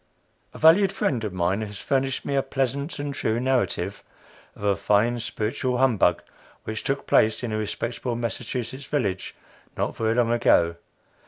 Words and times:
A 0.55 0.57
valued 0.57 0.91
friend 0.91 1.23
of 1.23 1.31
mine 1.31 1.61
has 1.61 1.77
furnished 1.79 2.25
me 2.25 2.33
a 2.35 2.41
pleasant 2.41 2.97
and 2.97 3.13
true 3.13 3.39
narrative 3.39 4.01
of 4.55 4.63
a 4.63 4.75
fine 4.75 5.19
"spiritual" 5.19 5.77
humbug 5.77 6.23
which 6.63 6.83
took 6.83 7.05
place 7.05 7.43
in 7.43 7.51
a 7.51 7.57
respectable 7.59 8.15
Massachusetts 8.15 8.85
village 8.85 9.35
not 9.77 9.95
very 9.95 10.15
long 10.15 10.31
ago. 10.31 10.77